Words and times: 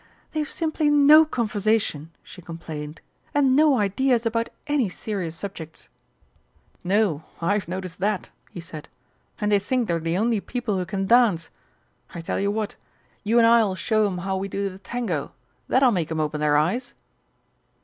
"They've 0.31 0.49
simply 0.49 0.89
no 0.89 1.25
conversation," 1.25 2.09
she 2.23 2.41
complained, 2.41 3.01
"and 3.35 3.55
no 3.55 3.77
ideas 3.77 4.25
about 4.25 4.49
any 4.65 4.89
serious 4.89 5.35
subjects!" 5.35 5.89
"No, 6.83 7.23
I've 7.39 7.67
noticed 7.67 7.99
that," 7.99 8.31
he 8.49 8.59
said; 8.61 8.89
"and 9.39 9.51
they 9.51 9.59
think 9.59 9.87
they're 9.87 9.99
the 9.99 10.17
only 10.17 10.41
people 10.41 10.79
who 10.79 10.87
can 10.87 11.05
dance! 11.05 11.51
I 12.15 12.21
tell 12.21 12.39
you 12.39 12.49
what 12.49 12.77
you 13.23 13.37
and 13.37 13.45
I'll 13.45 13.75
show 13.75 14.07
'em 14.07 14.17
how 14.17 14.37
we 14.37 14.47
do 14.47 14.69
the 14.71 14.79
Tango. 14.79 15.33
That'll 15.67 15.91
make 15.91 16.09
'em 16.09 16.19
open 16.19 16.41
their 16.41 16.57
eyes!" 16.57 16.95